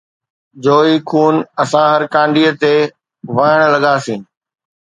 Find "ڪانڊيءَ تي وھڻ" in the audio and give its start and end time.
2.13-3.57